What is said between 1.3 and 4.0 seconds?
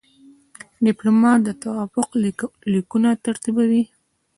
د توافق لیکونه ترتیبوي.